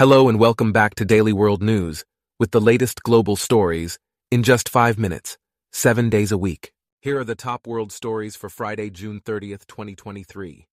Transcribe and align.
Hello 0.00 0.30
and 0.30 0.40
welcome 0.40 0.72
back 0.72 0.94
to 0.94 1.04
Daily 1.04 1.34
World 1.34 1.62
News 1.62 2.06
with 2.38 2.52
the 2.52 2.60
latest 2.62 3.02
global 3.02 3.36
stories 3.36 3.98
in 4.30 4.42
just 4.42 4.66
five 4.66 4.98
minutes, 4.98 5.36
seven 5.74 6.08
days 6.08 6.32
a 6.32 6.38
week. 6.38 6.72
Here 7.02 7.18
are 7.18 7.24
the 7.24 7.34
top 7.34 7.66
world 7.66 7.92
stories 7.92 8.34
for 8.34 8.48
Friday, 8.48 8.88
June 8.88 9.20
30th, 9.20 9.66
2023. 9.66 10.66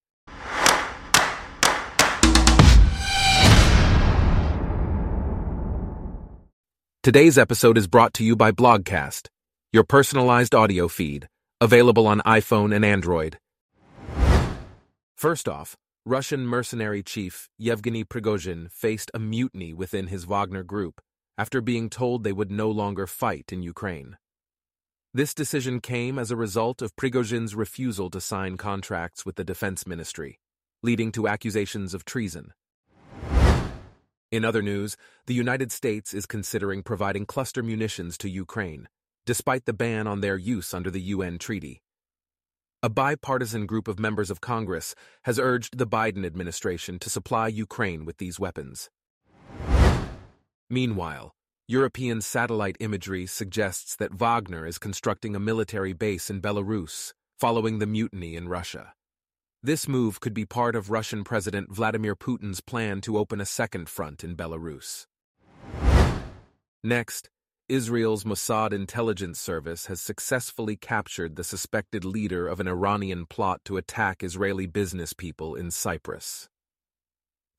Today's 7.03 7.37
episode 7.37 7.77
is 7.77 7.87
brought 7.87 8.13
to 8.13 8.23
you 8.23 8.37
by 8.37 8.53
Blogcast, 8.53 9.27
your 9.73 9.83
personalized 9.83 10.55
audio 10.55 10.87
feed, 10.87 11.27
available 11.59 12.07
on 12.07 12.21
iPhone 12.21 12.73
and 12.73 12.85
Android. 12.85 13.37
First 15.17 15.49
off, 15.49 15.75
Russian 16.07 16.47
mercenary 16.47 17.03
chief 17.03 17.49
Yevgeny 17.57 18.05
Prigozhin 18.05 18.71
faced 18.71 19.11
a 19.13 19.19
mutiny 19.19 19.73
within 19.73 20.07
his 20.07 20.23
Wagner 20.23 20.63
group 20.63 21.01
after 21.37 21.59
being 21.59 21.89
told 21.89 22.23
they 22.23 22.31
would 22.31 22.49
no 22.49 22.71
longer 22.71 23.05
fight 23.05 23.51
in 23.51 23.61
Ukraine. 23.61 24.15
This 25.13 25.33
decision 25.33 25.81
came 25.81 26.17
as 26.17 26.31
a 26.31 26.37
result 26.37 26.81
of 26.81 26.95
Prigozhin's 26.95 27.55
refusal 27.55 28.09
to 28.11 28.21
sign 28.21 28.55
contracts 28.55 29.25
with 29.25 29.35
the 29.35 29.43
defense 29.43 29.85
ministry, 29.85 30.39
leading 30.81 31.11
to 31.11 31.27
accusations 31.27 31.93
of 31.93 32.05
treason. 32.05 32.53
In 34.31 34.45
other 34.45 34.61
news, 34.61 34.95
the 35.25 35.33
United 35.33 35.73
States 35.73 36.13
is 36.13 36.25
considering 36.25 36.83
providing 36.83 37.25
cluster 37.25 37.61
munitions 37.61 38.17
to 38.19 38.29
Ukraine, 38.29 38.87
despite 39.25 39.65
the 39.65 39.73
ban 39.73 40.07
on 40.07 40.21
their 40.21 40.37
use 40.37 40.73
under 40.73 40.89
the 40.89 41.01
UN 41.01 41.37
treaty. 41.37 41.81
A 42.83 42.89
bipartisan 42.89 43.65
group 43.65 43.87
of 43.87 43.99
members 43.99 44.29
of 44.29 44.39
Congress 44.39 44.93
has 45.23 45.39
urged 45.39 45.79
the 45.79 45.87
Biden 45.87 46.23
administration 46.23 46.99
to 46.99 47.09
supply 47.09 47.47
Ukraine 47.47 48.05
with 48.05 48.17
these 48.17 48.39
weapons. 48.39 48.91
Meanwhile, 50.69 51.33
European 51.67 52.21
satellite 52.21 52.77
imagery 52.79 53.25
suggests 53.25 53.95
that 53.95 54.13
Wagner 54.13 54.67
is 54.67 54.77
constructing 54.77 55.35
a 55.35 55.39
military 55.39 55.93
base 55.93 56.29
in 56.29 56.39
Belarus 56.39 57.13
following 57.39 57.79
the 57.79 57.87
mutiny 57.87 58.35
in 58.35 58.47
Russia. 58.47 58.93
This 59.63 59.87
move 59.87 60.19
could 60.19 60.35
be 60.35 60.45
part 60.45 60.75
of 60.75 60.91
Russian 60.91 61.23
President 61.23 61.73
Vladimir 61.73 62.15
Putin's 62.15 62.61
plan 62.61 63.01
to 63.01 63.17
open 63.17 63.41
a 63.41 63.45
second 63.45 63.89
front 63.89 64.23
in 64.23 64.35
Belarus. 64.35 65.07
Next, 66.83 67.31
Israel's 67.69 68.23
Mossad 68.23 68.71
intelligence 68.71 69.37
service 69.41 69.87
has 69.87 69.99
successfully 69.99 70.77
captured 70.77 71.35
the 71.35 71.43
suspected 71.43 72.05
leader 72.05 72.47
of 72.47 72.61
an 72.61 72.67
Iranian 72.69 73.25
plot 73.25 73.59
to 73.65 73.75
attack 73.75 74.23
Israeli 74.23 74.65
business 74.67 75.11
people 75.11 75.53
in 75.53 75.69
Cyprus. 75.69 76.47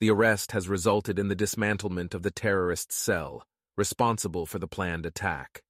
The 0.00 0.08
arrest 0.08 0.52
has 0.52 0.66
resulted 0.66 1.18
in 1.18 1.28
the 1.28 1.36
dismantlement 1.36 2.14
of 2.14 2.22
the 2.22 2.30
terrorist 2.30 2.90
cell, 2.90 3.42
responsible 3.76 4.46
for 4.46 4.58
the 4.58 4.66
planned 4.66 5.04
attack. 5.04 5.62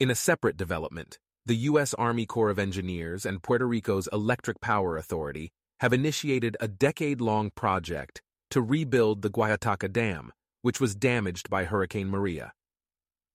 In 0.00 0.10
a 0.10 0.14
separate 0.14 0.56
development, 0.56 1.18
the 1.44 1.56
U.S. 1.68 1.92
Army 1.92 2.24
Corps 2.24 2.48
of 2.48 2.58
Engineers 2.58 3.26
and 3.26 3.42
Puerto 3.42 3.66
Rico's 3.66 4.08
Electric 4.10 4.62
Power 4.62 4.96
Authority 4.96 5.52
have 5.80 5.92
initiated 5.92 6.56
a 6.60 6.68
decade-long 6.68 7.50
project 7.50 8.22
to 8.48 8.62
rebuild 8.62 9.20
the 9.20 9.28
Guajataca 9.28 9.92
Dam, 9.92 10.32
which 10.64 10.80
was 10.80 10.94
damaged 10.94 11.50
by 11.50 11.64
Hurricane 11.64 12.08
Maria. 12.08 12.54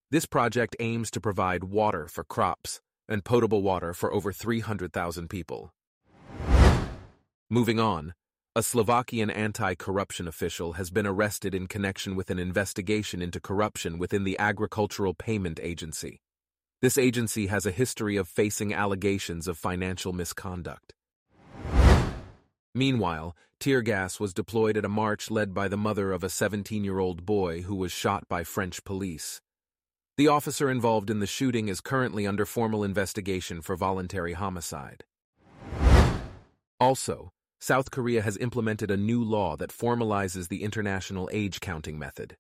This 0.10 0.26
project 0.26 0.76
aims 0.80 1.12
to 1.12 1.22
provide 1.22 1.64
water 1.64 2.08
for 2.08 2.24
crops 2.24 2.82
and 3.08 3.24
potable 3.24 3.62
water 3.62 3.94
for 3.94 4.12
over 4.12 4.34
300,000 4.34 5.30
people. 5.30 5.72
Moving 7.48 7.80
on, 7.80 8.16
a 8.56 8.64
Slovakian 8.64 9.30
anti-corruption 9.30 10.28
official 10.28 10.74
has 10.74 10.90
been 10.90 11.06
arrested 11.06 11.54
in 11.54 11.68
connection 11.68 12.16
with 12.16 12.32
an 12.32 12.40
investigation 12.40 13.22
into 13.22 13.40
corruption 13.40 14.00
within 14.00 14.24
the 14.24 14.40
Agricultural 14.40 15.14
Payment 15.14 15.60
Agency. 15.62 16.22
This 16.82 16.98
agency 16.98 17.46
has 17.46 17.68
a 17.68 17.72
history 17.72 18.18
of 18.18 18.28
facing 18.28 18.74
allegations 18.74 19.48
of 19.48 19.56
financial 19.56 20.14
misconduct. 20.14 20.96
Meanwhile, 22.76 23.36
tear 23.60 23.82
gas 23.82 24.20
was 24.20 24.34
deployed 24.34 24.78
at 24.78 24.86
a 24.86 24.90
march 24.90 25.32
led 25.32 25.54
by 25.54 25.68
the 25.68 25.78
mother 25.78 26.12
of 26.12 26.24
a 26.24 26.28
17-year-old 26.28 27.26
boy 27.26 27.64
who 27.64 27.76
was 27.76 27.92
shot 27.92 28.28
by 28.28 28.44
French 28.44 28.84
police. 28.84 29.42
The 30.18 30.28
officer 30.28 30.70
involved 30.70 31.10
in 31.10 31.20
the 31.20 31.26
shooting 31.28 31.68
is 31.68 31.82
currently 31.82 32.28
under 32.28 32.46
formal 32.46 32.84
investigation 32.84 33.62
for 33.62 33.76
voluntary 33.76 34.34
homicide. 34.34 35.04
Also, 36.80 37.32
South 37.60 37.90
Korea 37.92 38.22
has 38.22 38.38
implemented 38.38 38.92
a 38.92 38.98
new 38.98 39.24
law 39.24 39.58
that 39.58 39.72
formalizes 39.72 40.48
the 40.48 40.64
international 40.64 41.30
age 41.34 41.60
counting 41.60 41.98
method. 41.98 42.38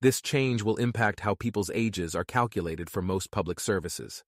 This 0.00 0.20
change 0.20 0.62
will 0.62 0.76
impact 0.76 1.20
how 1.20 1.34
people's 1.34 1.70
ages 1.74 2.14
are 2.14 2.24
calculated 2.24 2.90
for 2.90 3.02
most 3.02 3.30
public 3.30 3.60
services. 3.60 4.24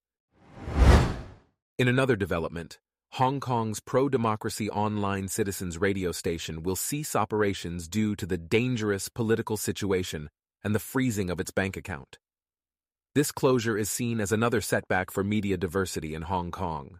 In 1.78 1.88
another 1.88 2.14
development, 2.14 2.78
Hong 3.14 3.38
Kong's 3.38 3.78
pro-democracy 3.78 4.68
online 4.70 5.28
citizens 5.28 5.78
radio 5.78 6.10
station 6.10 6.64
will 6.64 6.74
cease 6.74 7.14
operations 7.14 7.86
due 7.86 8.16
to 8.16 8.26
the 8.26 8.36
dangerous 8.36 9.08
political 9.08 9.56
situation 9.56 10.28
and 10.64 10.74
the 10.74 10.80
freezing 10.80 11.30
of 11.30 11.38
its 11.38 11.52
bank 11.52 11.76
account. 11.76 12.18
This 13.14 13.30
closure 13.30 13.78
is 13.78 13.88
seen 13.88 14.20
as 14.20 14.32
another 14.32 14.60
setback 14.60 15.12
for 15.12 15.22
media 15.22 15.56
diversity 15.56 16.12
in 16.12 16.22
Hong 16.22 16.50
Kong. 16.50 16.98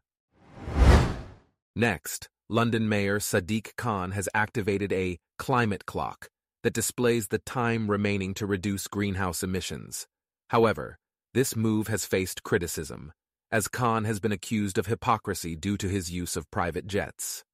Next, 1.75 2.29
London 2.49 2.89
Mayor 2.89 3.19
Sadiq 3.19 3.75
Khan 3.77 4.13
has 4.13 4.29
activated 4.33 4.93
a 4.93 5.19
climate 5.37 5.85
clock 5.85 6.29
that 6.63 6.75
displays 6.75 7.27
the 7.27 7.39
time 7.41 7.91
remaining 7.91 8.35
to 8.35 8.47
reduce 8.47 8.87
greenhouse 8.87 9.43
emissions. 9.43 10.07
However, 10.51 10.97
this 11.33 11.57
move 11.57 11.89
has 11.89 12.07
faced 12.07 12.45
criticism, 12.45 13.13
as 13.55 13.69
Khan 13.69 14.03
has 14.03 14.19
been 14.19 14.33
accused 14.33 14.79
of 14.79 14.87
hypocrisy 14.87 15.55
due 15.55 15.77
to 15.77 15.89
his 15.89 16.11
use 16.11 16.35
of 16.35 16.51
private 16.51 16.89
jets. 16.89 17.45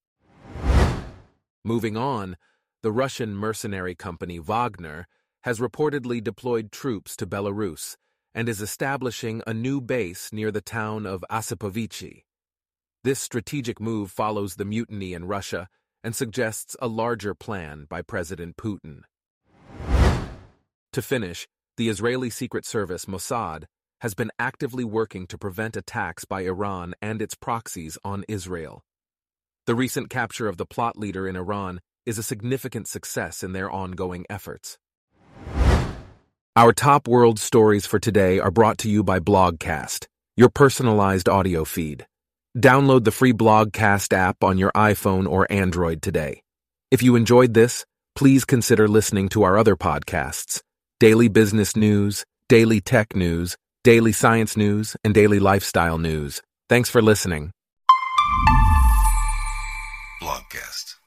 Moving 1.62 1.94
on, 1.94 2.38
the 2.82 2.90
Russian 2.90 3.34
mercenary 3.34 3.94
company 3.94 4.38
Wagner 4.38 5.06
has 5.42 5.58
reportedly 5.58 6.24
deployed 6.24 6.72
troops 6.72 7.14
to 7.16 7.26
Belarus 7.26 7.96
and 8.34 8.48
is 8.48 8.62
establishing 8.62 9.42
a 9.46 9.52
new 9.52 9.78
base 9.78 10.32
near 10.32 10.50
the 10.50 10.62
town 10.62 11.04
of 11.04 11.22
Osipovichi. 11.30 12.22
This 13.04 13.20
strategic 13.20 13.78
move 13.78 14.10
follows 14.10 14.54
the 14.54 14.64
mutiny 14.64 15.12
in 15.12 15.26
Russia 15.26 15.68
and 16.02 16.16
suggests 16.16 16.74
a 16.80 16.88
larger 16.88 17.34
plan 17.34 17.84
by 17.90 18.00
President 18.00 18.56
Putin. 18.56 19.02
To 20.94 21.02
finish, 21.02 21.46
the 21.76 21.90
Israeli 21.90 22.30
Secret 22.30 22.64
Service 22.64 23.04
Mossad 23.04 23.64
has 24.00 24.14
been 24.14 24.30
actively 24.38 24.84
working 24.84 25.26
to 25.26 25.38
prevent 25.38 25.76
attacks 25.76 26.24
by 26.24 26.42
Iran 26.42 26.94
and 27.02 27.20
its 27.20 27.34
proxies 27.34 27.98
on 28.04 28.24
Israel. 28.28 28.82
The 29.66 29.74
recent 29.74 30.08
capture 30.10 30.48
of 30.48 30.56
the 30.56 30.66
plot 30.66 30.96
leader 30.96 31.28
in 31.28 31.36
Iran 31.36 31.80
is 32.06 32.18
a 32.18 32.22
significant 32.22 32.88
success 32.88 33.42
in 33.42 33.52
their 33.52 33.70
ongoing 33.70 34.24
efforts. 34.30 34.78
Our 36.56 36.72
top 36.72 37.06
world 37.06 37.38
stories 37.38 37.86
for 37.86 37.98
today 37.98 38.40
are 38.40 38.50
brought 38.50 38.78
to 38.78 38.90
you 38.90 39.04
by 39.04 39.20
Blogcast, 39.20 40.06
your 40.36 40.48
personalized 40.48 41.28
audio 41.28 41.64
feed. 41.64 42.06
Download 42.58 43.04
the 43.04 43.12
free 43.12 43.32
Blogcast 43.32 44.12
app 44.12 44.42
on 44.42 44.58
your 44.58 44.72
iPhone 44.72 45.28
or 45.28 45.46
Android 45.50 46.02
today. 46.02 46.42
If 46.90 47.02
you 47.02 47.14
enjoyed 47.14 47.54
this, 47.54 47.84
please 48.16 48.44
consider 48.44 48.88
listening 48.88 49.28
to 49.30 49.44
our 49.44 49.56
other 49.56 49.76
podcasts 49.76 50.60
Daily 50.98 51.28
Business 51.28 51.76
News, 51.76 52.24
Daily 52.48 52.80
Tech 52.80 53.14
News, 53.14 53.56
daily 53.84 54.12
science 54.12 54.56
news, 54.56 54.96
and 55.02 55.14
daily 55.14 55.38
lifestyle 55.38 55.98
news. 55.98 56.42
Thanks 56.68 56.90
for 56.90 57.00
listening. 57.00 57.52
Blogcast. 60.22 60.89